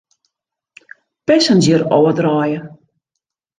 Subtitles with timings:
[1.27, 2.59] Passenger ôfdraaie.